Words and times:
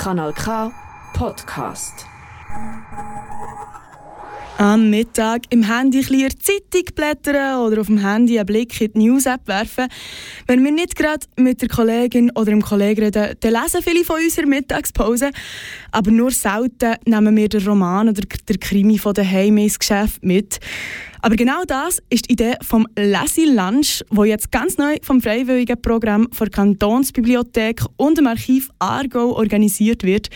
Kanal 0.00 0.32
K 0.32 0.72
Podcast. 1.12 2.06
Am 4.56 4.88
Mittag 4.88 5.42
im 5.50 5.62
Handy 5.62 5.98
ein 5.98 6.30
Zeitung 6.40 6.94
blättern 6.94 7.60
oder 7.60 7.82
auf 7.82 7.88
dem 7.88 7.98
Handy 7.98 8.38
einen 8.38 8.46
Blick 8.46 8.80
in 8.80 8.92
die 8.94 8.98
News-App 9.00 9.46
werfen. 9.46 9.88
Wenn 10.46 10.64
wir 10.64 10.72
nicht 10.72 10.96
gerade 10.96 11.26
mit 11.36 11.60
der 11.60 11.68
Kollegin 11.68 12.30
oder 12.30 12.46
dem 12.46 12.62
Kollegen 12.62 13.02
reden, 13.02 13.36
dann 13.40 13.52
lesen 13.52 13.82
viele 13.82 14.02
von 14.02 14.22
unserer 14.22 14.46
Mittagspause. 14.46 15.32
Aber 15.92 16.10
nur 16.10 16.30
selten 16.30 16.94
nehmen 17.04 17.36
wir 17.36 17.50
den 17.50 17.66
Roman 17.66 18.08
oder 18.08 18.22
den 18.22 18.58
Krimi 18.58 18.96
von 18.96 19.12
daheim 19.12 19.58
ins 19.58 19.78
Geschäft 19.78 20.24
mit. 20.24 20.60
Aber 21.22 21.36
genau 21.36 21.64
das 21.66 21.98
ist 22.08 22.28
die 22.28 22.32
Idee 22.32 22.54
vom 22.62 22.86
Lesi 22.96 23.44
Lunch, 23.44 24.02
wo 24.10 24.24
jetzt 24.24 24.50
ganz 24.50 24.78
neu 24.78 24.96
vom 25.02 25.20
freiwilligen 25.20 25.80
Programm 25.80 26.28
der 26.38 26.48
Kantonsbibliothek 26.48 27.82
und 27.96 28.18
dem 28.18 28.26
Archiv 28.26 28.70
Aargau 28.78 29.34
organisiert 29.36 30.02
wird. 30.02 30.28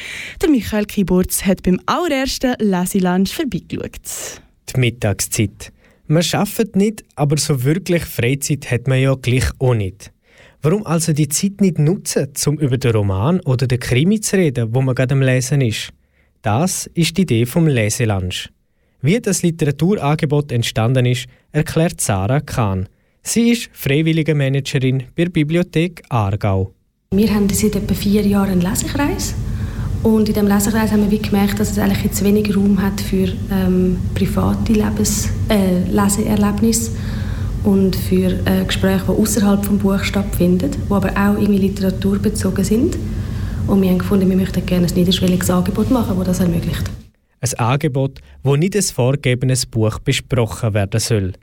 Der 0.43 0.51
Michael 0.51 0.85
Kiburz 0.85 1.45
hat 1.45 1.63
beim 1.63 1.81
allerersten 1.87 2.55
Lesi 2.59 2.99
Lunch 2.99 3.33
vorbeigeschaut. 3.33 4.43
Die 4.75 4.81
Mittagszeit. 4.81 5.73
Man 6.07 6.23
arbeitet 6.33 6.77
nicht, 6.77 7.05
aber 7.17 7.39
so 7.39 7.65
wirklich 7.65 8.05
Freizeit 8.05 8.71
hat 8.71 8.87
man 8.87 9.01
ja 9.01 9.15
gleich 9.15 9.47
auch 9.59 9.75
nicht. 9.75 10.13
Warum 10.61 10.87
also 10.87 11.13
die 11.13 11.29
Zeit 11.29 11.61
nicht 11.61 11.79
nutzen, 11.79 12.29
um 12.47 12.59
über 12.59 12.77
den 12.77 12.93
Roman 12.93 13.41
oder 13.41 13.67
den 13.67 13.79
Krimi 13.81 14.21
zu 14.21 14.37
reden, 14.37 14.75
wo 14.75 14.83
man 14.83 14.95
gerade 14.95 15.15
am 15.15 15.23
Lesen 15.23 15.61
ist? 15.61 15.91
Das 16.43 16.91
ist 16.95 17.17
die 17.17 17.23
Idee 17.23 17.47
vom 17.47 17.67
Leselunch. 17.67 18.51
Wie 19.05 19.21
das 19.21 19.43
Literaturangebot 19.43 20.51
entstanden 20.51 21.05
ist, 21.05 21.27
erklärt 21.53 22.01
Sarah 22.01 22.41
Kahn. 22.41 22.89
Sie 23.23 23.51
ist 23.51 23.69
freiwillige 23.75 24.35
Managerin 24.35 25.03
bei 25.15 25.25
der 25.25 25.31
Bibliothek 25.31 26.03
Aargau. 26.09 26.73
Wir 27.11 27.35
haben 27.35 27.47
seit 27.51 27.77
etwa 27.77 27.93
vier 27.93 28.27
Jahren 28.27 28.53
einen 28.53 28.61
Lesekreis. 28.63 29.35
Und 30.03 30.31
in 30.31 30.35
diesem 30.35 30.49
Lesekreis 30.49 30.91
haben 30.91 31.11
wir 31.11 31.19
gemerkt, 31.19 31.61
dass 31.61 31.73
es 31.73 31.79
eigentlich 31.79 32.03
jetzt 32.03 32.25
wenig 32.25 32.57
Raum 32.57 32.81
hat 32.81 32.99
für 32.99 33.29
ähm, 33.53 33.99
private 34.15 34.73
Lebens 34.73 35.29
äh, 35.51 35.81
Leseerlebnisse 35.91 36.93
und 37.65 37.97
für 37.97 38.31
äh, 38.47 38.65
Gespräche, 38.67 39.05
die 39.07 39.21
außerhalb 39.21 39.61
des 39.61 39.79
Buches 39.81 40.07
stattfinden, 40.07 40.71
die 40.71 40.91
aber 40.91 41.11
auch 41.11 41.39
irgendwie 41.39 41.59
literaturbezogen 41.59 42.65
sind. 42.65 42.97
Und 43.67 43.83
wir 43.83 43.91
haben 43.91 43.99
gefunden, 43.99 44.31
wir 44.31 44.37
möchten 44.39 44.65
gerne 44.65 44.87
ein 44.87 44.95
niederschwelliges 44.95 45.51
Angebot 45.51 45.91
machen, 45.91 46.17
das 46.17 46.27
das 46.27 46.41
ermöglicht. 46.41 46.91
Ein 47.45 47.59
Angebot, 47.59 48.21
wo 48.43 48.57
nicht 48.57 48.75
ein 48.75 48.83
vorgegebenes 48.83 49.67
Buch 49.67 49.99
besprochen 49.99 50.73
werden 50.73 50.99
soll. 50.99 51.35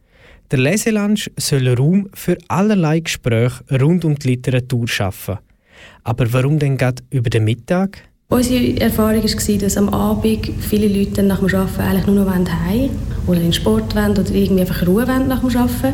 Der 0.50 0.58
Leselunch 0.58 1.30
soll 1.38 1.68
Raum 1.68 2.10
für 2.16 2.40
allerlei 2.48 3.02
Gespräche 3.02 3.64
rund 3.80 4.04
um 4.04 4.16
die 4.16 4.30
Literatur 4.30 4.88
schaffen. 4.88 5.38
Aber 6.04 6.34
warum 6.34 6.58
denn 6.58 6.76
gerade 6.78 7.04
über 7.12 7.30
den 7.30 7.44
Mittag? 7.44 8.00
Unsere 8.30 8.82
Erfahrung 8.82 9.24
war, 9.24 9.58
dass 9.60 9.78
am 9.78 9.90
Abend 9.90 10.52
viele 10.60 10.88
Leute 10.88 11.22
nach 11.22 11.38
dem 11.38 11.54
Arbeiten 11.54 11.82
eigentlich 11.82 12.08
nur 12.08 12.26
noch 12.26 12.34
heim 12.34 12.90
oder 13.28 13.38
in 13.38 13.44
den 13.44 13.54
Sport 13.54 13.94
wollen 13.94 14.12
oder 14.12 14.32
irgendwie 14.32 14.62
einfach 14.62 14.88
Ruhe 14.88 15.08
wollen 15.08 15.28
nach 15.28 15.42
dem 15.42 15.56
Arbeiten. 15.56 15.94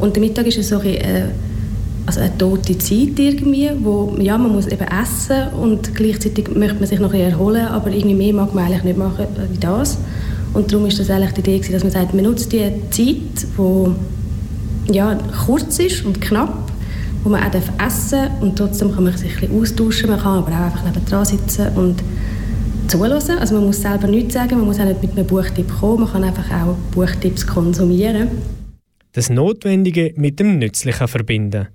Und 0.00 0.16
der 0.16 0.20
Mittag 0.20 0.48
ist 0.48 0.60
so 0.64 0.80
ein 0.80 0.86
äh, 0.86 1.28
also 2.08 2.20
eine 2.20 2.38
tote 2.38 2.78
Zeit 2.78 3.18
irgendwie, 3.18 3.70
wo 3.82 4.16
ja, 4.18 4.38
man 4.38 4.52
muss 4.52 4.66
eben 4.66 4.86
essen 4.86 5.48
und 5.60 5.94
gleichzeitig 5.94 6.48
möchte 6.54 6.76
man 6.76 6.86
sich 6.86 7.00
noch 7.00 7.12
ein 7.12 7.20
erholen, 7.20 7.66
aber 7.66 7.90
irgendwie 7.90 8.14
mehr 8.14 8.32
mag 8.32 8.54
man 8.54 8.64
eigentlich 8.64 8.84
nicht 8.84 8.96
machen 8.96 9.26
wie 9.52 9.58
das. 9.58 9.98
Und 10.54 10.72
darum 10.72 10.86
ist 10.86 10.98
das 10.98 11.10
eigentlich 11.10 11.32
die 11.32 11.40
Idee, 11.40 11.70
dass 11.70 11.82
man 11.82 11.92
sagt, 11.92 12.14
man 12.14 12.24
nutzt 12.24 12.50
die 12.50 12.72
Zeit, 12.88 13.46
die 13.58 14.94
ja, 14.94 15.18
kurz 15.44 15.78
ist 15.80 16.06
und 16.06 16.18
knapp, 16.18 16.72
wo 17.24 17.28
man 17.28 17.42
auch 17.42 17.54
essen 17.54 18.10
darf 18.10 18.40
und 18.40 18.56
trotzdem 18.56 18.94
kann 18.94 19.04
man 19.04 19.14
sich 19.14 19.34
ein 19.34 19.40
bisschen 19.40 19.60
austauschen, 19.60 20.08
man 20.08 20.18
kann 20.18 20.38
aber 20.38 20.50
auch 20.50 20.64
einfach 20.64 20.84
neben 20.84 21.24
sitzen 21.26 21.66
und 21.76 22.02
zuhören. 22.86 23.38
Also 23.38 23.56
man 23.56 23.66
muss 23.66 23.82
selber 23.82 24.08
nichts 24.08 24.32
sagen, 24.32 24.56
man 24.56 24.64
muss 24.64 24.80
auch 24.80 24.86
nicht 24.86 25.02
mit 25.02 25.12
einem 25.12 25.26
Buchtipp 25.26 25.70
kommen, 25.78 26.04
man 26.04 26.12
kann 26.12 26.24
einfach 26.24 26.50
auch 26.50 26.74
Buchtipps 26.92 27.46
konsumieren. 27.46 28.28
Das 29.12 29.28
Notwendige 29.28 30.14
mit 30.16 30.40
dem 30.40 30.58
Nützlichen 30.58 31.06
verbinden. 31.06 31.68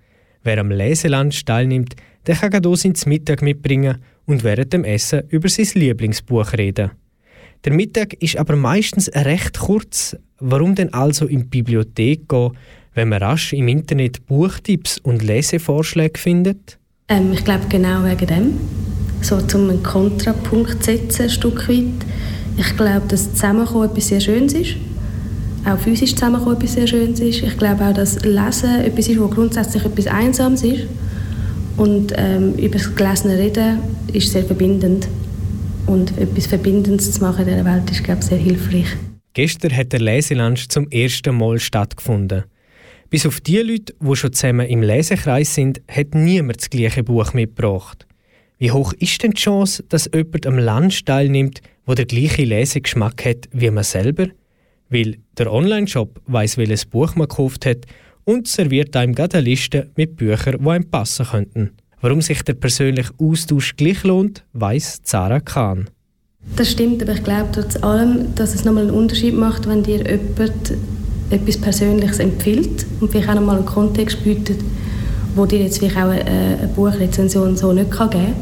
Wer 0.44 0.60
am 0.60 0.72
Leselunch 0.72 1.46
teilnimmt, 1.46 1.96
der 2.28 2.36
kann 2.36 2.52
gerade 2.52 2.70
ins 2.70 3.06
Mittag 3.06 3.42
mitbringen 3.42 3.98
und 4.26 4.44
während 4.44 4.74
dem 4.74 4.84
Essen 4.84 5.24
über 5.30 5.48
sein 5.48 5.68
Lieblingsbuch 5.74 6.54
reden. 6.54 6.92
Der 7.64 7.74
Mittag 7.74 8.14
ist 8.22 8.38
aber 8.38 8.58
meistens 8.58 9.10
recht 9.16 9.58
kurz. 9.58 10.18
Warum 10.40 10.76
denn 10.76 10.94
also 10.94 11.28
in 11.28 11.44
die 11.44 11.48
Bibliothek 11.48 12.28
gehen, 12.28 12.52
wenn 12.94 13.10
man 13.10 13.24
rasch 13.24 13.54
im 13.54 13.70
Internet 13.70 14.26
Buchtipps 14.26 14.98
und 14.98 15.24
Lesevorschläge 15.24 16.20
findet? 16.20 16.78
Ähm, 17.08 17.32
ich 17.32 17.44
glaube 17.46 17.66
genau 17.70 18.04
wegen 18.04 18.28
dem. 18.28 18.54
So 19.22 19.40
zum 19.42 19.70
einen 19.70 19.82
Kontrapunkt 19.82 20.84
setzen, 20.84 21.24
ein 21.24 21.30
Stück 21.30 21.70
weit. 21.70 22.06
Ich 22.58 22.76
glaube, 22.76 23.08
dass 23.08 23.32
Zusammenkommen 23.32 23.90
etwas 23.90 24.10
sehr 24.10 24.20
Schönes 24.20 24.54
ist 24.54 24.76
auch 25.66 25.80
physisch 25.80 26.14
zusammenkommen 26.14 26.58
etwas 26.58 26.74
sehr 26.74 26.88
Schönes 26.88 27.20
ist. 27.20 27.42
Ich 27.42 27.58
glaube 27.58 27.86
auch, 27.86 27.94
dass 27.94 28.24
Lesen 28.24 28.82
etwas 28.82 29.08
ist, 29.08 29.20
wo 29.20 29.28
grundsätzlich 29.28 29.86
etwas 29.86 30.08
Einsames 30.08 30.64
ist. 30.64 30.88
Und 31.78 32.14
ähm, 32.16 32.54
über 32.56 32.78
das 32.78 32.96
Gelesene 32.96 33.38
reden 33.38 33.80
ist 34.12 34.32
sehr 34.32 34.44
verbindend. 34.44 35.08
Und 35.86 36.18
etwas 36.18 36.48
Verbindendes 36.48 37.12
zu 37.12 37.22
machen 37.22 37.48
in 37.48 37.54
dieser 37.54 37.66
Welt 37.66 37.90
ist, 37.92 38.04
glaube 38.04 38.22
ich, 38.22 38.28
sehr 38.28 38.38
hilfreich. 38.38 38.88
Gestern 39.34 39.76
hat 39.76 39.92
der 39.92 40.00
Leselunch 40.00 40.70
zum 40.70 40.90
ersten 40.92 41.36
Mal 41.36 41.60
stattgefunden. 41.60 42.44
Bis 43.10 43.26
auf 43.26 43.42
die 43.42 43.58
Leute, 43.58 43.94
die 44.00 44.16
schon 44.16 44.34
zusammen 44.34 44.68
im 44.68 44.82
Lesekreis 44.82 45.54
sind, 45.56 45.82
hat 45.88 46.14
niemand 46.14 46.62
das 46.62 46.70
gleiche 46.70 47.04
Buch 47.04 47.34
mitgebracht. 47.34 48.08
Wie 48.60 48.72
hoch 48.72 48.94
ist 48.94 49.22
denn 49.24 49.32
die 49.32 49.42
Chance, 49.42 49.84
dass 49.90 50.10
jemand 50.14 50.48
am 50.48 50.58
Lunch 50.58 51.04
teilnimmt, 51.06 51.62
wo 51.86 51.96
der 51.96 52.06
gleiche 52.06 52.44
Lesegeschmack 52.44 53.26
hat 53.26 53.50
wie 53.52 53.70
man 53.70 53.84
selber? 53.84 54.28
Weil 54.94 55.18
der 55.38 55.52
Online-Shop 55.52 56.22
weiß, 56.28 56.58
welches 56.58 56.86
Buch 56.86 57.16
man 57.16 57.28
gekauft 57.28 57.66
hat 57.66 57.86
und 58.26 58.48
serviert 58.48 58.96
einem 58.96 59.16
gerade 59.16 59.38
eine 59.38 59.50
Liste 59.50 59.90
mit 59.96 60.16
Büchern, 60.16 60.60
die 60.62 60.70
einem 60.70 60.90
passen 60.90 61.26
könnten. 61.26 61.72
Warum 62.02 62.22
sich 62.22 62.42
der 62.44 62.54
persönliche 62.54 63.12
Austausch 63.18 63.76
gleich 63.76 64.04
lohnt, 64.04 64.44
weiß 64.54 65.02
Zara 65.04 65.40
Kahn. 65.40 65.90
Das 66.56 66.72
stimmt, 66.72 67.02
aber 67.02 67.14
ich 67.14 67.24
glaube 67.24 67.50
trotz 67.54 67.82
allem, 67.82 68.36
dass 68.36 68.54
es 68.54 68.66
nochmal 68.66 68.84
einen 68.84 68.96
Unterschied 68.96 69.34
macht, 69.34 69.68
wenn 69.68 69.84
dir 69.84 70.00
jemand 70.00 70.74
etwas 71.30 71.58
Persönliches 71.58 72.20
empfiehlt 72.20 72.86
und 73.00 73.10
vielleicht 73.10 73.30
auch 73.30 73.36
nochmal 73.36 73.58
einen 73.58 73.66
Kontext 73.66 74.24
bietet, 74.24 74.60
wo 75.36 75.46
dir 75.46 75.60
jetzt 75.64 75.80
vielleicht 75.80 75.98
auch 75.98 76.10
eine, 76.10 76.26
eine 76.26 76.68
Buchrezension 76.76 77.56
so 77.56 77.72
nicht 77.72 77.90
kann 77.90 78.10
geben 78.10 78.34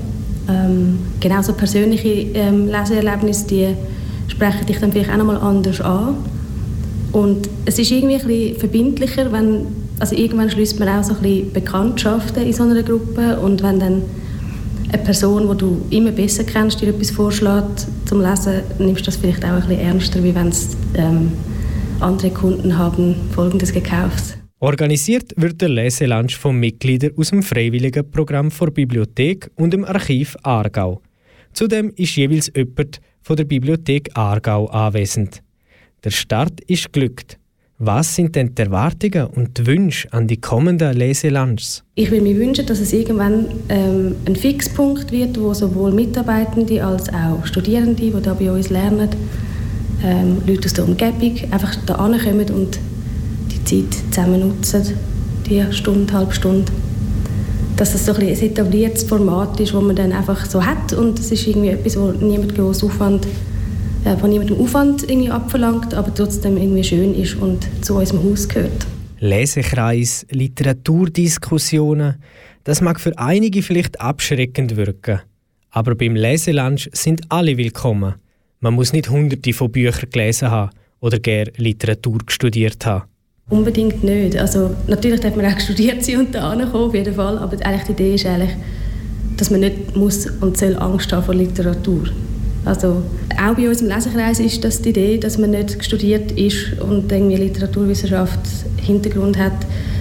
kann. 0.47 0.71
Ähm, 0.71 0.99
genauso 1.19 1.53
persönliche 1.53 2.09
ähm, 2.09 2.67
Leseerlebnisse, 2.67 3.47
die 3.47 3.67
sprechen 4.27 4.65
dich 4.65 4.79
dann 4.79 4.91
vielleicht 4.91 5.11
auch 5.11 5.17
nochmal 5.17 5.37
anders 5.37 5.79
an. 5.81 6.15
Und 7.11 7.49
es 7.65 7.77
ist 7.77 7.91
irgendwie 7.91 8.15
ein 8.15 8.27
bisschen 8.27 8.59
verbindlicher, 8.59 9.31
wenn, 9.31 9.67
also 9.99 10.15
irgendwann 10.15 10.49
schließt 10.49 10.79
man 10.79 10.89
auch 10.89 11.03
so 11.03 11.13
ein 11.13 11.21
bisschen 11.21 11.53
Bekanntschaften 11.53 12.43
in 12.43 12.53
so 12.53 12.63
einer 12.63 12.83
Gruppe 12.83 13.39
und 13.39 13.61
wenn 13.63 13.79
dann 13.79 14.03
eine 14.91 15.03
Person, 15.03 15.49
die 15.49 15.57
du 15.57 15.81
immer 15.89 16.11
besser 16.11 16.43
kennst, 16.43 16.81
dir 16.81 16.89
etwas 16.89 17.11
vorschlägt 17.11 17.87
zum 18.05 18.21
Lesen, 18.21 18.61
nimmst 18.79 19.01
du 19.01 19.05
das 19.05 19.17
vielleicht 19.17 19.43
auch 19.43 19.49
ein 19.49 19.61
bisschen 19.61 19.79
ernster, 19.79 20.23
wie 20.23 20.35
wenn 20.35 20.47
es 20.47 20.75
ähm, 20.95 21.31
andere 21.99 22.31
Kunden 22.31 22.77
haben 22.77 23.15
Folgendes 23.33 23.73
gekauft. 23.73 24.37
Organisiert 24.59 25.33
wird 25.37 25.61
der 25.61 25.69
Leselunch 25.69 26.35
von 26.35 26.59
Mitgliedern 26.59 27.11
aus 27.17 27.29
dem 27.29 27.41
freiwilligen 27.41 28.09
Programm 28.11 28.49
der 28.49 28.67
Bibliothek 28.67 29.49
und 29.55 29.73
dem 29.73 29.85
Archiv 29.85 30.37
Aargau. 30.43 31.01
Zudem 31.53 31.91
ist 31.95 32.15
jeweils 32.15 32.51
jemand 32.55 33.01
von 33.21 33.35
der 33.35 33.45
Bibliothek 33.45 34.09
Aargau 34.13 34.67
anwesend. 34.67 35.41
Der 36.03 36.09
Start 36.09 36.61
ist 36.61 36.91
glückt. 36.93 37.37
Was 37.77 38.15
sind 38.15 38.35
denn 38.35 38.55
die 38.55 38.61
Erwartungen 38.63 39.27
und 39.27 39.55
die 39.59 39.67
Wünsche 39.67 40.11
an 40.11 40.27
die 40.27 40.37
kommenden 40.37 40.97
Leselunches? 40.97 41.83
Ich 41.93 42.09
würde 42.09 42.23
mir 42.23 42.35
wünschen, 42.37 42.65
dass 42.65 42.79
es 42.79 42.91
irgendwann 42.91 43.45
ähm, 43.69 44.15
ein 44.25 44.35
Fixpunkt 44.35 45.11
wird, 45.11 45.39
wo 45.39 45.53
sowohl 45.53 45.91
Mitarbeitende 45.91 46.83
als 46.83 47.07
auch 47.09 47.45
Studierende, 47.45 48.01
die 48.01 48.09
hier 48.09 48.19
bei 48.19 48.51
uns 48.51 48.69
lernen, 48.71 49.09
ähm, 50.03 50.41
Leute 50.47 50.65
aus 50.65 50.73
der 50.73 50.85
Umgebung 50.85 51.37
einfach 51.51 51.75
da 51.85 51.93
kommen 51.93 52.49
und 52.49 52.79
die 53.51 53.63
Zeit 53.63 53.93
zusammen 54.11 54.39
nutzen, 54.39 54.83
die 55.47 55.63
Stunde, 55.69 56.11
halbe 56.13 56.33
Stunde. 56.33 56.71
Dass 57.77 57.91
das 57.91 58.07
so 58.07 58.13
ein, 58.13 58.21
ein 58.21 58.41
etabliertes 58.41 59.03
Format 59.03 59.59
ist, 59.59 59.71
das 59.71 59.81
man 59.83 59.95
dann 59.95 60.13
einfach 60.13 60.47
so 60.47 60.65
hat 60.65 60.93
und 60.93 61.19
es 61.19 61.31
ist 61.31 61.45
irgendwie 61.45 61.69
etwas, 61.69 61.95
wo 61.95 62.11
niemand 62.11 62.55
groß 62.55 62.85
Aufwand 62.85 63.27
äh, 63.27 63.29
von 64.03 64.29
niemandem 64.29 64.59
Aufwand 64.59 65.03
irgendwie 65.03 65.29
abverlangt, 65.29 65.93
aber 65.93 66.13
trotzdem 66.13 66.57
irgendwie 66.57 66.83
schön 66.83 67.13
ist 67.15 67.35
und 67.35 67.67
zu 67.81 67.95
unserem 67.95 68.23
Haus 68.23 68.47
gehört. 68.47 68.87
Lesekreis, 69.19 70.25
Literaturdiskussionen, 70.29 72.15
das 72.63 72.81
mag 72.81 72.99
für 72.99 73.17
einige 73.17 73.61
vielleicht 73.61 74.01
abschreckend 74.01 74.75
wirken. 74.75 75.21
Aber 75.69 75.95
beim 75.95 76.15
Leselunch 76.15 76.89
sind 76.93 77.21
alle 77.29 77.57
willkommen. 77.57 78.15
Man 78.59 78.73
muss 78.73 78.93
nicht 78.93 79.09
hunderte 79.09 79.53
von 79.53 79.71
Büchern 79.71 80.09
gelesen 80.11 80.51
haben 80.51 80.71
oder 80.99 81.19
gar 81.19 81.45
Literatur 81.57 82.19
studiert 82.27 82.85
haben. 82.85 83.05
Unbedingt 83.49 84.03
nicht. 84.03 84.37
Also, 84.37 84.75
natürlich 84.87 85.19
darf 85.19 85.35
man 85.35 85.45
auch 85.45 85.59
studiert 85.59 86.03
sein 86.03 86.19
und 86.19 86.35
da 86.35 86.55
kommen, 86.55 86.73
auf 86.73 86.93
jeden 86.93 87.13
Fall. 87.13 87.37
Aber 87.37 87.53
eigentlich 87.65 87.83
die 87.83 87.91
Idee 87.91 88.15
ist 88.15 88.25
eigentlich, 88.25 88.51
dass 89.37 89.49
man 89.49 89.61
nicht 89.61 89.95
muss 89.95 90.27
und 90.27 90.57
soll 90.57 90.75
Angst 90.77 91.11
haben 91.11 91.23
vor 91.23 91.35
Literatur. 91.35 92.03
Also 92.63 93.01
auch 93.41 93.55
bei 93.55 93.67
uns 93.67 93.81
im 93.81 93.87
Lesekreis 93.87 94.39
ist 94.39 94.63
das 94.63 94.81
die 94.81 94.89
Idee, 94.89 95.17
dass 95.17 95.37
man 95.37 95.51
nicht 95.51 95.83
studiert 95.83 96.31
ist 96.33 96.79
und 96.79 97.11
irgendwie 97.11 97.37
Literaturwissenschaft 97.37 98.39
Hintergrund 98.77 99.37
hat. 99.37 99.53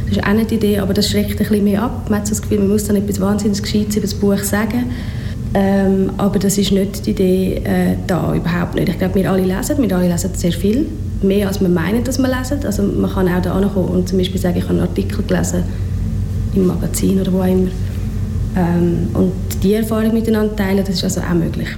Das 0.06 0.18
ist 0.18 0.26
auch 0.26 0.32
nicht 0.32 0.50
die 0.50 0.56
Idee, 0.56 0.78
aber 0.78 0.92
das 0.92 1.08
schreckt 1.08 1.32
ein 1.32 1.36
bisschen 1.38 1.64
mehr 1.64 1.82
ab. 1.82 2.10
Man 2.10 2.20
hat 2.20 2.30
das 2.30 2.42
Gefühl, 2.42 2.58
man 2.58 2.68
muss 2.68 2.84
dann 2.84 2.96
etwas 2.96 3.20
wahnsinnig 3.20 3.62
Gescheites 3.62 3.96
über 3.96 4.06
das 4.06 4.14
Buch 4.14 4.38
sagen. 4.38 4.90
Ähm, 5.52 6.10
aber 6.16 6.38
das 6.38 6.58
ist 6.58 6.70
nicht 6.70 7.06
die 7.06 7.10
Idee 7.10 7.54
äh, 7.64 7.96
da, 8.06 8.34
überhaupt 8.34 8.74
nicht. 8.74 8.88
Ich 8.88 8.98
glaube, 8.98 9.16
wir 9.16 9.30
alle 9.30 9.42
lesen, 9.42 9.76
wir 9.78 9.96
alle 9.96 10.08
lesen 10.08 10.30
sehr 10.34 10.52
viel, 10.52 10.86
mehr 11.22 11.48
als 11.48 11.60
wir 11.60 11.68
meinen, 11.68 12.04
dass 12.04 12.18
wir 12.18 12.28
lesen. 12.28 12.64
Also 12.64 12.82
man 12.82 13.10
kann 13.10 13.28
auch 13.28 13.42
da 13.42 13.54
ankommen 13.54 13.88
und 13.88 14.08
zum 14.08 14.18
Beispiel 14.18 14.40
sagen, 14.40 14.58
ich 14.58 14.64
habe 14.64 14.74
einen 14.74 14.82
Artikel 14.82 15.24
gelesen 15.24 15.64
im 16.54 16.66
Magazin 16.66 17.20
oder 17.20 17.32
wo 17.32 17.40
auch 17.40 17.46
immer. 17.46 17.70
Ähm, 18.56 19.08
und 19.14 19.32
die 19.62 19.74
Erfahrung 19.74 20.12
miteinander 20.12 20.54
teilen, 20.54 20.84
das 20.84 20.90
ist 20.96 21.04
also 21.04 21.20
auch 21.20 21.34
möglich. 21.34 21.68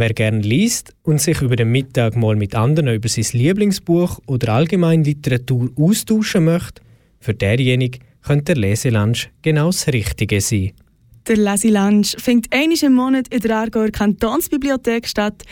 Wer 0.00 0.14
gerne 0.14 0.38
liest 0.38 0.94
und 1.02 1.20
sich 1.20 1.42
über 1.42 1.56
den 1.56 1.72
Mittag 1.72 2.14
mal 2.14 2.36
mit 2.36 2.54
anderen 2.54 2.94
über 2.94 3.08
sein 3.08 3.26
Lieblingsbuch 3.32 4.20
oder 4.26 4.52
allgemein 4.52 5.02
Literatur 5.02 5.72
austauschen 5.76 6.44
möchte, 6.44 6.82
für 7.18 7.34
derjenige 7.34 7.98
könnte 8.22 8.54
der 8.54 8.58
Leselunch 8.58 9.28
genau 9.42 9.70
das 9.70 9.88
Richtige 9.88 10.40
sein. 10.40 10.70
Der 11.26 11.36
Leselunch 11.36 12.14
findet 12.16 12.52
einmal 12.54 12.78
im 12.80 12.94
Monat 12.94 13.26
in 13.34 13.40
der 13.40 13.56
Aargauer 13.56 13.90
Kantonsbibliothek 13.90 15.08
statt. 15.08 15.42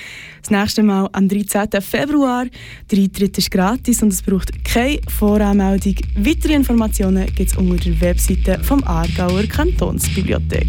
Das 0.43 0.52
nächste 0.52 0.84
Mal 0.84 1.08
am 1.10 1.28
13. 1.28 1.82
Februar. 1.82 2.46
Der 2.88 2.98
Eintritt 3.00 3.37
ist 3.38 3.50
gratis 3.50 4.00
und 4.00 4.12
es 4.12 4.22
braucht 4.22 4.64
keine 4.64 5.00
Voranmeldung. 5.08 5.96
Weitere 6.19 6.52
Informationen 6.52 7.26
gibt 7.34 7.50
es 7.50 7.56
unter 7.56 7.82
der 7.82 8.00
Webseite 8.00 8.62
vom 8.62 8.84
Aargauer 8.84 9.43
Kantonsbibliothek. 9.48 10.69